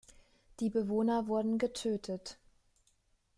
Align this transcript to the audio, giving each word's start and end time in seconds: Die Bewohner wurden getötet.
Die 0.61 0.71
Bewohner 0.71 1.27
wurden 1.27 1.59
getötet. 1.59 2.39